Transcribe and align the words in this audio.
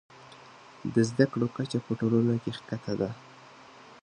د 0.93 0.95
زده 1.09 1.25
کړو 1.31 1.47
کچه 1.57 1.77
په 1.85 1.91
ټولنه 1.99 2.35
کې 2.43 2.51
ښکته 2.57 2.93
ده. 3.01 3.09